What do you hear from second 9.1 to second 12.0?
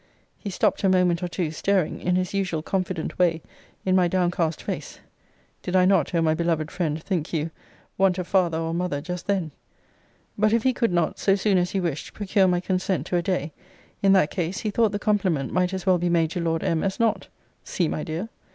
then?] But if he could not, so soon as he